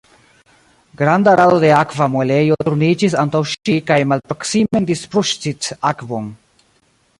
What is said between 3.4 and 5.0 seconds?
ŝi kaj malproksimen